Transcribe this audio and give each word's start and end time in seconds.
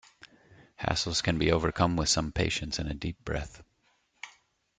Hassles 0.79 1.21
can 1.21 1.37
be 1.37 1.51
overcome 1.51 1.95
with 1.95 2.09
some 2.09 2.31
patience 2.31 2.79
and 2.79 2.89
a 2.89 2.95
deep 2.95 3.23
breath. 3.23 3.61